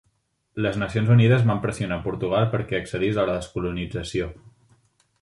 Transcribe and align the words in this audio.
Les 0.65 0.79
Nacions 0.83 1.11
Unides 1.15 1.43
van 1.51 1.61
pressionar 1.67 1.99
Portugal 2.07 2.49
perquè 2.57 2.81
accedís 2.81 3.23
a 3.25 3.29
la 3.31 3.39
descolonització. 3.41 4.35